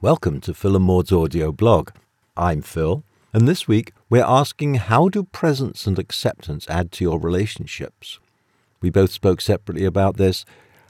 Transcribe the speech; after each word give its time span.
Welcome 0.00 0.40
to 0.42 0.54
Phil 0.54 0.76
and 0.76 0.84
Maud's 0.84 1.10
audio 1.10 1.50
blog. 1.50 1.90
I'm 2.36 2.62
Phil, 2.62 3.02
and 3.32 3.48
this 3.48 3.66
week 3.66 3.92
we're 4.08 4.22
asking 4.24 4.74
how 4.74 5.08
do 5.08 5.24
presence 5.24 5.88
and 5.88 5.98
acceptance 5.98 6.70
add 6.70 6.92
to 6.92 7.04
your 7.04 7.18
relationships? 7.18 8.20
We 8.80 8.90
both 8.90 9.10
spoke 9.10 9.40
separately 9.40 9.84
about 9.84 10.16
this. 10.16 10.44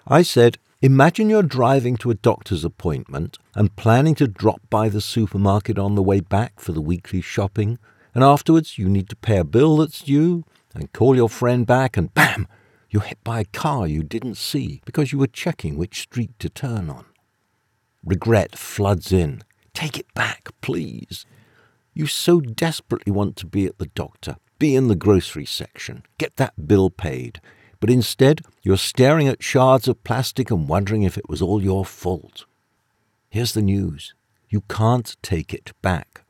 I 0.06 0.20
said, 0.20 0.58
Imagine 0.82 1.30
you're 1.30 1.42
driving 1.42 1.96
to 1.96 2.10
a 2.10 2.16
doctor's 2.16 2.66
appointment 2.66 3.38
and 3.54 3.74
planning 3.76 4.14
to 4.16 4.28
drop 4.28 4.60
by 4.68 4.90
the 4.90 5.00
supermarket 5.00 5.78
on 5.78 5.94
the 5.94 6.02
way 6.02 6.20
back 6.20 6.60
for 6.60 6.72
the 6.72 6.82
weekly 6.82 7.22
shopping, 7.22 7.78
and 8.14 8.22
afterwards 8.22 8.76
you 8.76 8.90
need 8.90 9.08
to 9.08 9.16
pay 9.16 9.38
a 9.38 9.42
bill 9.42 9.78
that's 9.78 10.02
due 10.02 10.44
and 10.74 10.92
call 10.92 11.16
your 11.16 11.30
friend 11.30 11.66
back, 11.66 11.96
and 11.96 12.12
bam! 12.12 12.46
You're 12.90 13.04
hit 13.04 13.24
by 13.24 13.40
a 13.40 13.46
car 13.46 13.86
you 13.86 14.02
didn't 14.02 14.36
see 14.36 14.82
because 14.84 15.12
you 15.12 15.18
were 15.18 15.26
checking 15.26 15.78
which 15.78 16.02
street 16.02 16.38
to 16.40 16.50
turn 16.50 16.90
on. 16.90 17.06
Regret 18.04 18.56
floods 18.56 19.12
in. 19.12 19.42
Take 19.74 19.98
it 19.98 20.12
back, 20.14 20.48
please. 20.60 21.26
You 21.94 22.06
so 22.06 22.40
desperately 22.40 23.12
want 23.12 23.36
to 23.36 23.46
be 23.46 23.66
at 23.66 23.78
the 23.78 23.86
doctor, 23.86 24.36
be 24.58 24.74
in 24.74 24.88
the 24.88 24.94
grocery 24.94 25.44
section, 25.44 26.04
get 26.16 26.36
that 26.36 26.68
bill 26.68 26.90
paid, 26.90 27.40
but 27.80 27.90
instead 27.90 28.42
you're 28.62 28.76
staring 28.76 29.28
at 29.28 29.42
shards 29.42 29.88
of 29.88 30.02
plastic 30.04 30.50
and 30.50 30.68
wondering 30.68 31.02
if 31.02 31.18
it 31.18 31.28
was 31.28 31.42
all 31.42 31.62
your 31.62 31.84
fault. 31.84 32.44
Here's 33.30 33.52
the 33.52 33.62
news 33.62 34.14
you 34.48 34.62
can't 34.62 35.16
take 35.22 35.52
it 35.52 35.72
back. 35.82 36.22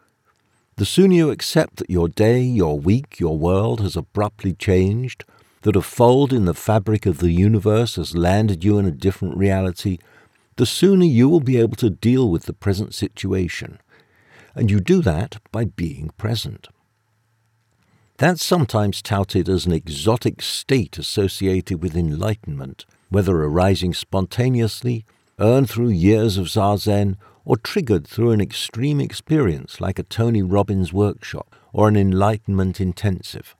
The 0.76 0.84
sooner 0.84 1.14
you 1.14 1.30
accept 1.30 1.76
that 1.76 1.90
your 1.90 2.08
day, 2.08 2.40
your 2.40 2.78
week, 2.78 3.18
your 3.18 3.36
world 3.36 3.80
has 3.80 3.96
abruptly 3.96 4.52
changed, 4.52 5.24
that 5.62 5.76
a 5.76 5.82
fold 5.82 6.32
in 6.32 6.44
the 6.44 6.54
fabric 6.54 7.04
of 7.04 7.18
the 7.18 7.32
universe 7.32 7.96
has 7.96 8.16
landed 8.16 8.64
you 8.64 8.78
in 8.78 8.86
a 8.86 8.92
different 8.92 9.36
reality, 9.36 9.98
the 10.58 10.66
sooner 10.66 11.04
you 11.04 11.28
will 11.28 11.40
be 11.40 11.56
able 11.56 11.76
to 11.76 11.88
deal 11.88 12.28
with 12.28 12.42
the 12.42 12.52
present 12.52 12.92
situation. 12.92 13.78
And 14.56 14.70
you 14.72 14.80
do 14.80 15.00
that 15.02 15.40
by 15.52 15.66
being 15.66 16.10
present. 16.18 16.66
That's 18.16 18.44
sometimes 18.44 19.00
touted 19.00 19.48
as 19.48 19.66
an 19.66 19.72
exotic 19.72 20.42
state 20.42 20.98
associated 20.98 21.80
with 21.80 21.96
enlightenment, 21.96 22.84
whether 23.08 23.36
arising 23.36 23.94
spontaneously, 23.94 25.04
earned 25.38 25.70
through 25.70 25.90
years 25.90 26.36
of 26.36 26.46
zazen, 26.46 27.16
or 27.44 27.56
triggered 27.56 28.08
through 28.08 28.32
an 28.32 28.40
extreme 28.40 29.00
experience 29.00 29.80
like 29.80 30.00
a 30.00 30.02
Tony 30.02 30.42
Robbins 30.42 30.92
workshop 30.92 31.54
or 31.72 31.86
an 31.86 31.96
enlightenment 31.96 32.80
intensive. 32.80 33.54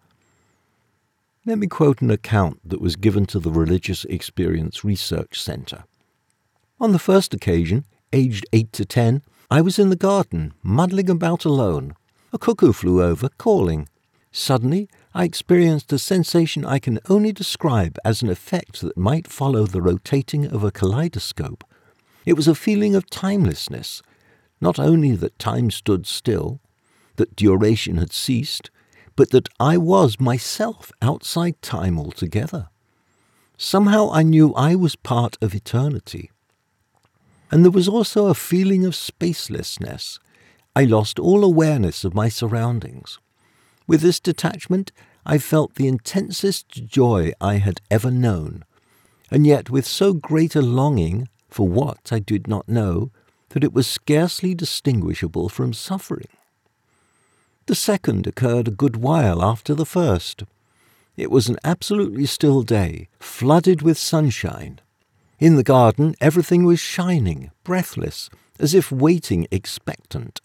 Let 1.47 1.59
me 1.59 1.69
quote 1.69 2.03
an 2.03 2.11
account 2.11 2.59
that 2.69 2.81
was 2.81 2.97
given 2.97 3.25
to 3.27 3.39
the 3.39 3.53
Religious 3.53 4.05
Experience 4.07 4.83
Research 4.83 5.41
Center. 5.41 5.85
On 6.81 6.93
the 6.93 6.99
first 6.99 7.35
occasion, 7.35 7.85
aged 8.13 8.47
eight 8.53 8.73
to 8.75 8.85
ten, 8.85 9.23
I 9.51 9.61
was 9.61 9.79
in 9.79 9.91
the 9.91 9.97
garden, 9.97 10.55
muddling 10.63 11.11
about 11.11 11.45
alone. 11.45 11.95
A 12.33 12.39
cuckoo 12.39 12.73
flew 12.73 13.03
over, 13.03 13.29
calling. 13.31 13.89
Suddenly, 14.31 14.89
I 15.13 15.25
experienced 15.25 15.93
a 15.93 15.99
sensation 15.99 16.65
I 16.65 16.79
can 16.79 17.01
only 17.09 17.33
describe 17.33 17.99
as 18.05 18.23
an 18.23 18.31
effect 18.31 18.81
that 18.83 18.97
might 18.97 19.27
follow 19.27 19.67
the 19.67 19.83
rotating 19.83 20.47
of 20.47 20.63
a 20.63 20.71
kaleidoscope. 20.71 21.65
It 22.25 22.35
was 22.35 22.47
a 22.47 22.55
feeling 22.55 22.95
of 22.95 23.11
timelessness, 23.11 24.03
not 24.61 24.79
only 24.79 25.17
that 25.17 25.39
time 25.39 25.71
stood 25.71 26.07
still, 26.07 26.61
that 27.17 27.35
duration 27.35 27.97
had 27.97 28.13
ceased, 28.13 28.71
but 29.17 29.31
that 29.31 29.49
I 29.59 29.77
was 29.79 30.21
myself 30.21 30.93
outside 31.03 31.61
time 31.61 31.99
altogether. 31.99 32.69
Somehow 33.57 34.11
I 34.13 34.23
knew 34.23 34.55
I 34.55 34.77
was 34.77 34.95
part 34.95 35.37
of 35.43 35.55
eternity. 35.55 36.31
And 37.51 37.65
there 37.65 37.71
was 37.71 37.89
also 37.89 38.27
a 38.27 38.35
feeling 38.35 38.85
of 38.85 38.95
spacelessness. 38.95 40.19
I 40.77 40.85
lost 40.85 41.19
all 41.19 41.45
awareness 41.45 42.05
of 42.05 42.15
my 42.15 42.29
surroundings. 42.29 43.19
With 43.87 44.03
this 44.03 44.21
detachment, 44.21 44.93
I 45.25 45.39
felt 45.39 45.75
the 45.75 45.89
intensest 45.89 46.69
joy 46.69 47.33
I 47.41 47.55
had 47.55 47.81
ever 47.91 48.11
known, 48.11 48.65
and 49.31 49.47
yet 49.47 49.71
with 49.71 49.87
so 49.87 50.13
great 50.13 50.55
a 50.55 50.63
longing 50.63 51.29
for 51.49 51.69
what 51.69 52.11
I 52.13 52.19
did 52.19 52.47
not 52.47 52.69
know 52.69 53.11
that 53.51 53.65
it 53.65 53.73
was 53.73 53.87
scarcely 53.87 54.55
distinguishable 54.55 55.49
from 55.49 55.73
suffering. 55.73 56.29
The 57.67 57.75
second 57.75 58.27
occurred 58.27 58.69
a 58.69 58.73
good 58.73 58.97
while 58.97 59.43
after 59.43 59.75
the 59.75 59.87
first. 59.87 60.45
It 61.17 61.31
was 61.31 61.49
an 61.49 61.59
absolutely 61.65 62.27
still 62.27 62.63
day, 62.63 63.09
flooded 63.19 63.83
with 63.83 63.99
sunshine, 63.99 64.81
in 65.39 65.57
the 65.57 65.63
garden, 65.63 66.15
everything 66.21 66.65
was 66.65 66.81
shining, 66.81 67.51
breathless, 67.63 68.29
as 68.59 68.75
if 68.75 68.91
waiting 68.91 69.47
expectant. 69.51 70.41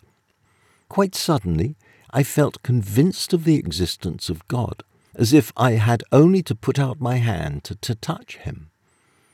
Quite 0.87 1.15
suddenly, 1.15 1.75
I 2.11 2.21
felt 2.21 2.61
convinced 2.61 3.33
of 3.33 3.43
the 3.43 3.55
existence 3.55 4.29
of 4.29 4.47
God, 4.47 4.83
as 5.15 5.33
if 5.33 5.51
I 5.57 5.71
had 5.73 6.03
only 6.11 6.43
to 6.43 6.53
put 6.53 6.77
out 6.77 7.01
my 7.01 7.15
hand 7.15 7.63
to, 7.65 7.75
to 7.75 7.95
touch 7.95 8.37
Him. 8.37 8.69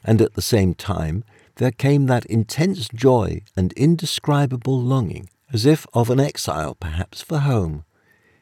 And 0.03 0.21
at 0.21 0.35
the 0.35 0.41
same 0.41 0.73
time, 0.73 1.25
there 1.55 1.71
came 1.71 2.05
that 2.05 2.25
intense 2.27 2.87
joy 2.87 3.41
and 3.57 3.73
indescribable 3.73 4.79
longing, 4.81 5.29
as 5.51 5.65
if 5.65 5.85
of 5.93 6.09
an 6.09 6.21
exile 6.21 6.75
perhaps 6.75 7.21
for 7.21 7.39
home. 7.39 7.83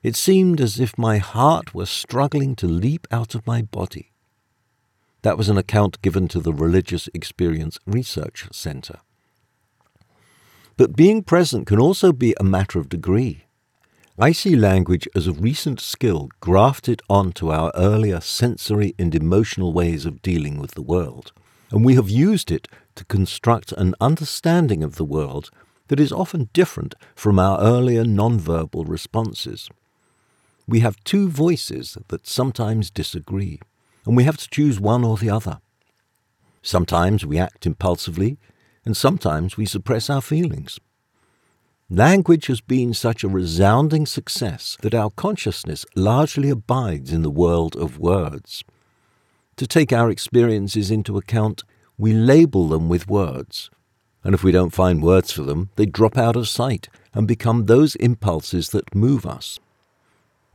It 0.04 0.16
seemed 0.16 0.62
as 0.62 0.80
if 0.80 1.00
my 1.00 1.18
heart 1.18 1.74
were 1.74 1.88
struggling 1.88 2.56
to 2.58 2.68
leap 2.68 3.08
out 3.10 3.34
of 3.34 3.48
my 3.48 3.64
body. 3.64 4.12
That 5.24 5.38
was 5.38 5.50
an 5.50 5.58
account 5.58 6.02
given 6.02 6.28
to 6.30 6.40
the 6.40 6.54
Religious 6.54 7.10
Experience 7.14 7.80
Research 7.86 8.48
Center. 8.52 9.00
But 10.78 10.96
being 10.96 11.24
present 11.24 11.66
can 11.66 11.80
also 11.80 12.12
be 12.12 12.36
a 12.40 12.44
matter 12.44 12.80
of 12.80 12.90
degree. 12.90 13.46
I 14.20 14.32
see 14.32 14.56
language 14.56 15.08
as 15.16 15.28
a 15.28 15.32
recent 15.32 15.80
skill 15.80 16.30
grafted 16.40 17.02
onto 17.10 17.52
our 17.52 17.72
earlier 17.76 18.22
sensory 18.22 18.94
and 18.98 19.14
emotional 19.14 19.74
ways 19.74 20.06
of 20.06 20.22
dealing 20.22 20.60
with 20.60 20.72
the 20.72 20.82
world, 20.82 21.34
and 21.72 21.84
we 21.84 21.96
have 21.96 22.10
used 22.10 22.52
it 22.52 22.68
to 22.96 23.06
construct 23.06 23.72
an 23.74 23.96
understanding 24.00 24.84
of 24.84 24.96
the 24.96 25.06
world 25.06 25.50
that 25.88 26.00
is 26.00 26.12
often 26.12 26.50
different 26.54 26.96
from 27.16 27.40
our 27.40 27.60
earlier 27.60 28.04
nonverbal 28.04 28.88
responses. 28.88 29.70
We 30.68 30.82
have 30.82 31.04
two 31.04 31.30
voices 31.30 31.98
that 32.08 32.28
sometimes 32.28 32.92
disagree 32.92 33.60
and 34.08 34.16
we 34.16 34.24
have 34.24 34.38
to 34.38 34.50
choose 34.50 34.80
one 34.80 35.04
or 35.04 35.18
the 35.18 35.30
other. 35.30 35.60
Sometimes 36.62 37.26
we 37.26 37.38
act 37.38 37.66
impulsively, 37.66 38.38
and 38.86 38.96
sometimes 38.96 39.58
we 39.58 39.66
suppress 39.66 40.10
our 40.10 40.22
feelings. 40.22 40.80
Language 41.90 42.48
has 42.48 42.62
been 42.62 42.94
such 42.94 43.24
a 43.24 43.28
resounding 43.28 44.06
success 44.06 44.78
that 44.82 44.96
our 44.96 45.10
consciousness 45.10 45.86
largely 45.94 46.50
abides 46.50 47.12
in 47.12 47.22
the 47.22 47.30
world 47.30 47.76
of 47.76 48.00
words. 48.00 48.64
To 49.58 49.68
take 49.68 49.92
our 49.92 50.10
experiences 50.10 50.90
into 50.90 51.18
account, 51.18 51.64
we 51.98 52.14
label 52.14 52.70
them 52.70 52.88
with 52.88 53.10
words, 53.10 53.70
and 54.24 54.34
if 54.34 54.44
we 54.44 54.54
don't 54.54 54.74
find 54.74 55.04
words 55.04 55.34
for 55.34 55.44
them, 55.44 55.70
they 55.76 55.86
drop 55.86 56.18
out 56.18 56.38
of 56.38 56.48
sight 56.48 56.88
and 57.14 57.28
become 57.28 57.66
those 57.66 57.96
impulses 57.96 58.70
that 58.70 58.96
move 58.96 59.26
us. 59.26 59.60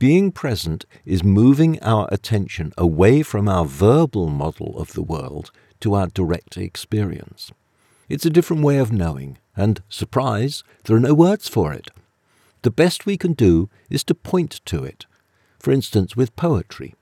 Being 0.03 0.33
present 0.33 0.85
is 1.05 1.23
moving 1.23 1.81
our 1.81 2.09
attention 2.11 2.73
away 2.77 3.23
from 3.23 3.47
our 3.47 3.63
verbal 3.63 4.27
model 4.27 4.77
of 4.77 4.91
the 4.91 5.01
world 5.01 5.49
to 5.79 5.93
our 5.93 6.07
direct 6.07 6.57
experience. 6.57 7.53
It's 8.09 8.25
a 8.25 8.29
different 8.29 8.63
way 8.63 8.79
of 8.79 8.91
knowing, 8.91 9.37
and, 9.55 9.81
surprise, 9.87 10.61
there 10.83 10.97
are 10.97 10.99
no 10.99 11.13
words 11.13 11.47
for 11.47 11.71
it. 11.71 11.89
The 12.63 12.69
best 12.69 13.05
we 13.05 13.15
can 13.15 13.31
do 13.31 13.69
is 13.89 14.03
to 14.03 14.13
point 14.13 14.59
to 14.65 14.83
it, 14.83 15.05
for 15.57 15.71
instance, 15.71 16.17
with 16.17 16.35
poetry. 16.35 16.95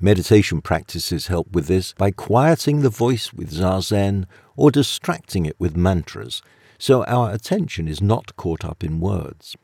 Meditation 0.00 0.62
practices 0.62 1.26
help 1.26 1.52
with 1.52 1.66
this 1.66 1.92
by 1.92 2.12
quieting 2.12 2.80
the 2.80 2.88
voice 2.88 3.34
with 3.34 3.52
zazen 3.52 4.24
or 4.56 4.70
distracting 4.70 5.44
it 5.44 5.56
with 5.58 5.76
mantras, 5.76 6.40
so 6.78 7.04
our 7.04 7.30
attention 7.30 7.86
is 7.86 8.00
not 8.00 8.36
caught 8.36 8.64
up 8.64 8.82
in 8.82 9.00
words. 9.00 9.54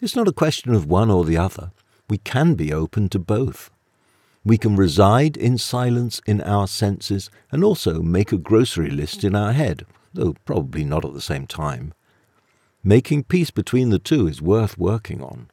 It's 0.00 0.16
not 0.16 0.28
a 0.28 0.32
question 0.32 0.74
of 0.74 0.86
one 0.86 1.10
or 1.10 1.24
the 1.24 1.36
other. 1.36 1.70
We 2.10 2.18
can 2.18 2.54
be 2.54 2.72
open 2.72 3.08
to 3.10 3.18
both. 3.18 3.70
We 4.44 4.58
can 4.58 4.76
reside 4.76 5.36
in 5.36 5.56
silence 5.56 6.20
in 6.26 6.40
our 6.42 6.66
senses 6.66 7.30
and 7.50 7.64
also 7.64 8.02
make 8.02 8.30
a 8.32 8.36
grocery 8.36 8.90
list 8.90 9.24
in 9.24 9.34
our 9.34 9.52
head, 9.52 9.86
though 10.12 10.34
probably 10.44 10.84
not 10.84 11.04
at 11.04 11.14
the 11.14 11.20
same 11.20 11.46
time. 11.46 11.94
Making 12.82 13.24
peace 13.24 13.50
between 13.50 13.88
the 13.88 13.98
two 13.98 14.26
is 14.26 14.42
worth 14.42 14.76
working 14.76 15.22
on. 15.22 15.48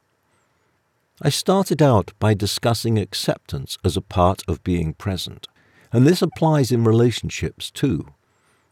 I 1.22 1.30
started 1.30 1.80
out 1.80 2.12
by 2.18 2.34
discussing 2.34 2.98
acceptance 2.98 3.78
as 3.84 3.96
a 3.96 4.02
part 4.02 4.42
of 4.46 4.64
being 4.64 4.92
present, 4.92 5.48
and 5.92 6.06
this 6.06 6.20
applies 6.20 6.70
in 6.70 6.84
relationships 6.84 7.70
too. 7.70 8.08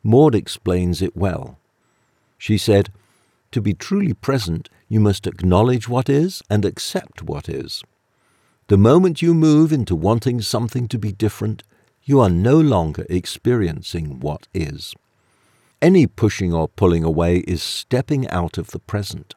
Maud 0.02 0.34
explains 0.34 1.00
it 1.00 1.16
well. 1.16 1.58
She 2.36 2.58
said, 2.58 2.90
To 3.52 3.62
be 3.62 3.72
truly 3.72 4.14
present 4.14 4.68
you 4.90 5.00
must 5.00 5.26
acknowledge 5.26 5.88
what 5.88 6.10
is 6.10 6.42
and 6.50 6.64
accept 6.64 7.22
what 7.22 7.48
is. 7.48 7.82
The 8.66 8.76
moment 8.76 9.22
you 9.22 9.32
move 9.34 9.72
into 9.72 9.94
wanting 9.94 10.42
something 10.42 10.88
to 10.88 10.98
be 10.98 11.12
different, 11.12 11.62
you 12.02 12.18
are 12.18 12.28
no 12.28 12.58
longer 12.58 13.06
experiencing 13.08 14.18
what 14.18 14.48
is. 14.52 14.94
Any 15.80 16.08
pushing 16.08 16.52
or 16.52 16.68
pulling 16.68 17.04
away 17.04 17.38
is 17.38 17.62
stepping 17.62 18.28
out 18.30 18.58
of 18.58 18.72
the 18.72 18.80
present. 18.80 19.36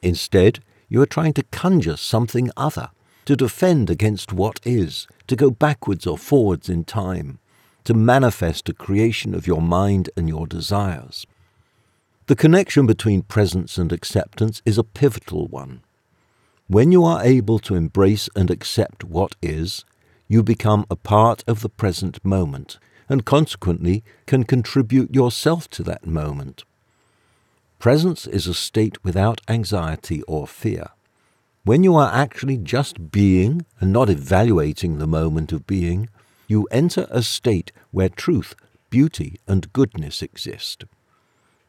Instead, 0.00 0.60
you 0.88 1.02
are 1.02 1.06
trying 1.06 1.34
to 1.34 1.44
conjure 1.52 1.98
something 1.98 2.50
other, 2.56 2.88
to 3.26 3.36
defend 3.36 3.90
against 3.90 4.32
what 4.32 4.58
is, 4.64 5.06
to 5.26 5.36
go 5.36 5.50
backwards 5.50 6.06
or 6.06 6.16
forwards 6.16 6.70
in 6.70 6.82
time, 6.84 7.38
to 7.84 7.92
manifest 7.92 8.70
a 8.70 8.72
creation 8.72 9.34
of 9.34 9.46
your 9.46 9.60
mind 9.60 10.08
and 10.16 10.30
your 10.30 10.46
desires. 10.46 11.26
The 12.28 12.36
connection 12.36 12.84
between 12.84 13.22
presence 13.22 13.78
and 13.78 13.90
acceptance 13.90 14.60
is 14.66 14.76
a 14.76 14.84
pivotal 14.84 15.46
one. 15.46 15.80
When 16.66 16.92
you 16.92 17.02
are 17.02 17.24
able 17.24 17.58
to 17.60 17.74
embrace 17.74 18.28
and 18.36 18.50
accept 18.50 19.02
what 19.02 19.34
is, 19.40 19.86
you 20.28 20.42
become 20.42 20.84
a 20.90 20.96
part 20.96 21.42
of 21.48 21.62
the 21.62 21.70
present 21.70 22.22
moment 22.22 22.78
and 23.08 23.24
consequently 23.24 24.04
can 24.26 24.44
contribute 24.44 25.14
yourself 25.14 25.70
to 25.70 25.82
that 25.84 26.04
moment. 26.04 26.64
Presence 27.78 28.26
is 28.26 28.46
a 28.46 28.52
state 28.52 29.02
without 29.02 29.40
anxiety 29.48 30.20
or 30.24 30.46
fear. 30.46 30.88
When 31.64 31.82
you 31.82 31.96
are 31.96 32.12
actually 32.12 32.58
just 32.58 33.10
being 33.10 33.64
and 33.80 33.90
not 33.90 34.10
evaluating 34.10 34.98
the 34.98 35.06
moment 35.06 35.50
of 35.50 35.66
being, 35.66 36.10
you 36.46 36.68
enter 36.70 37.06
a 37.08 37.22
state 37.22 37.72
where 37.90 38.10
truth, 38.10 38.54
beauty, 38.90 39.40
and 39.48 39.72
goodness 39.72 40.20
exist. 40.20 40.84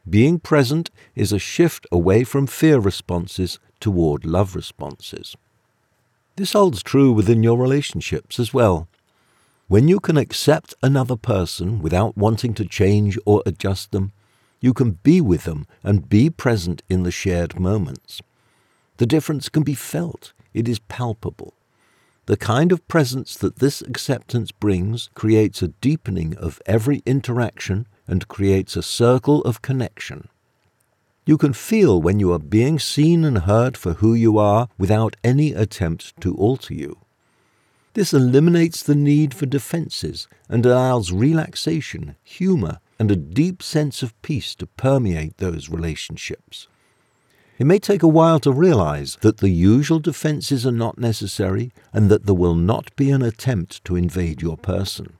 Being 0.08 0.38
present 0.38 0.90
is 1.14 1.32
a 1.32 1.38
shift 1.38 1.86
away 1.92 2.24
from 2.24 2.46
fear 2.46 2.78
responses 2.78 3.58
toward 3.80 4.24
love 4.24 4.56
responses. 4.56 5.36
This 6.36 6.52
holds 6.52 6.82
true 6.82 7.12
within 7.12 7.42
your 7.42 7.58
relationships 7.58 8.40
as 8.40 8.54
well. 8.54 8.88
When 9.68 9.88
you 9.88 10.00
can 10.00 10.16
accept 10.16 10.74
another 10.82 11.16
person 11.16 11.80
without 11.80 12.16
wanting 12.16 12.54
to 12.54 12.64
change 12.64 13.18
or 13.24 13.42
adjust 13.44 13.92
them, 13.92 14.12
you 14.60 14.74
can 14.74 14.98
be 15.02 15.20
with 15.20 15.44
them 15.44 15.66
and 15.82 16.08
be 16.08 16.30
present 16.30 16.82
in 16.88 17.02
the 17.02 17.10
shared 17.10 17.58
moments. 17.60 18.20
The 18.96 19.06
difference 19.06 19.48
can 19.48 19.62
be 19.62 19.74
felt, 19.74 20.32
it 20.52 20.68
is 20.68 20.78
palpable. 20.80 21.54
The 22.26 22.36
kind 22.36 22.70
of 22.72 22.86
presence 22.88 23.36
that 23.36 23.58
this 23.58 23.80
acceptance 23.80 24.52
brings 24.52 25.10
creates 25.14 25.62
a 25.62 25.68
deepening 25.80 26.36
of 26.36 26.60
every 26.66 27.02
interaction 27.06 27.86
and 28.10 28.28
creates 28.28 28.76
a 28.76 28.82
circle 28.82 29.40
of 29.42 29.62
connection. 29.62 30.28
You 31.24 31.38
can 31.38 31.52
feel 31.52 32.02
when 32.02 32.18
you 32.18 32.32
are 32.32 32.40
being 32.40 32.78
seen 32.78 33.24
and 33.24 33.38
heard 33.38 33.76
for 33.76 33.94
who 33.94 34.14
you 34.14 34.36
are 34.36 34.68
without 34.76 35.16
any 35.22 35.52
attempt 35.52 36.20
to 36.20 36.34
alter 36.34 36.74
you. 36.74 36.98
This 37.94 38.12
eliminates 38.12 38.82
the 38.82 38.94
need 38.94 39.32
for 39.32 39.46
defenses 39.46 40.26
and 40.48 40.66
allows 40.66 41.12
relaxation, 41.12 42.16
humor, 42.22 42.80
and 42.98 43.10
a 43.10 43.16
deep 43.16 43.62
sense 43.62 44.02
of 44.02 44.20
peace 44.22 44.54
to 44.56 44.66
permeate 44.66 45.38
those 45.38 45.68
relationships. 45.68 46.68
It 47.58 47.66
may 47.66 47.78
take 47.78 48.02
a 48.02 48.08
while 48.08 48.40
to 48.40 48.52
realize 48.52 49.18
that 49.20 49.38
the 49.38 49.50
usual 49.50 50.00
defenses 50.00 50.66
are 50.66 50.72
not 50.72 50.98
necessary 50.98 51.72
and 51.92 52.10
that 52.10 52.26
there 52.26 52.34
will 52.34 52.54
not 52.54 52.94
be 52.96 53.10
an 53.10 53.22
attempt 53.22 53.84
to 53.84 53.96
invade 53.96 54.40
your 54.40 54.56
person. 54.56 55.14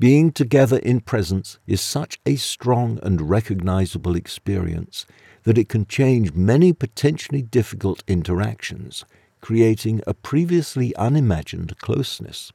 Being 0.00 0.32
together 0.32 0.78
in 0.78 1.00
presence 1.00 1.58
is 1.66 1.82
such 1.82 2.18
a 2.24 2.36
strong 2.36 2.98
and 3.02 3.28
recognizable 3.28 4.16
experience 4.16 5.04
that 5.42 5.58
it 5.58 5.68
can 5.68 5.84
change 5.84 6.32
many 6.32 6.72
potentially 6.72 7.42
difficult 7.42 8.02
interactions, 8.08 9.04
creating 9.42 10.00
a 10.06 10.14
previously 10.14 10.96
unimagined 10.96 11.76
closeness. 11.80 12.50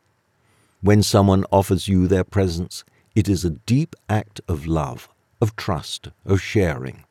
When 0.82 1.04
someone 1.04 1.46
offers 1.52 1.88
you 1.88 2.08
their 2.08 2.24
presence, 2.24 2.84
it 3.14 3.30
is 3.30 3.46
a 3.46 3.52
deep 3.52 3.96
act 4.10 4.42
of 4.48 4.66
love, 4.66 5.08
of 5.40 5.56
trust, 5.56 6.10
of 6.26 6.42
sharing. 6.42 7.04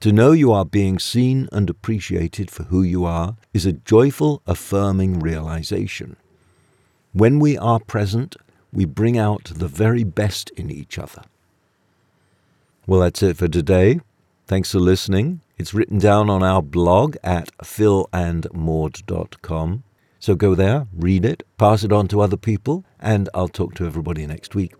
To 0.00 0.12
know 0.12 0.30
you 0.30 0.52
are 0.52 0.64
being 0.64 1.00
seen 1.00 1.48
and 1.50 1.68
appreciated 1.68 2.48
for 2.48 2.62
who 2.64 2.82
you 2.84 3.04
are 3.04 3.34
is 3.52 3.66
a 3.66 3.72
joyful, 3.72 4.40
affirming 4.46 5.18
realization. 5.18 6.14
When 7.12 7.40
we 7.40 7.58
are 7.58 7.80
present, 7.80 8.36
we 8.72 8.84
bring 8.84 9.18
out 9.18 9.44
the 9.44 9.68
very 9.68 10.04
best 10.04 10.50
in 10.50 10.70
each 10.70 10.98
other. 10.98 11.22
Well, 12.86 13.00
that's 13.00 13.22
it 13.22 13.36
for 13.36 13.48
today. 13.48 14.00
Thanks 14.46 14.72
for 14.72 14.78
listening. 14.78 15.40
It's 15.58 15.74
written 15.74 15.98
down 15.98 16.30
on 16.30 16.42
our 16.42 16.62
blog 16.62 17.16
at 17.22 17.50
philandmaud.com. 17.58 19.82
So 20.20 20.34
go 20.34 20.54
there, 20.54 20.86
read 20.92 21.24
it, 21.24 21.44
pass 21.58 21.84
it 21.84 21.92
on 21.92 22.08
to 22.08 22.20
other 22.20 22.36
people, 22.36 22.84
and 22.98 23.28
I'll 23.34 23.48
talk 23.48 23.74
to 23.74 23.86
everybody 23.86 24.26
next 24.26 24.54
week. 24.54 24.74